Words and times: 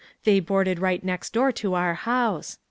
They 0.23 0.39
boarded 0.39 0.79
right 0.79 1.03
next 1.03 1.31
door 1.31 1.51
to 1.51 1.75
our 1.75 1.93
house. 1.93 2.57